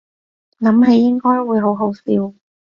[0.57, 2.33] 諗起應該會好好笑